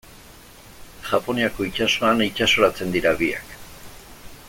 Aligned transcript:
Japoniako 1.09 1.67
itsasoan 1.69 2.25
itsasoratzen 2.29 2.97
dira 2.97 3.13
biak. 3.21 3.53